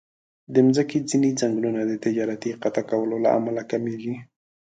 [0.53, 4.15] د مځکې ځینې ځنګلونه د تجارتي قطع کولو له امله کمېږي.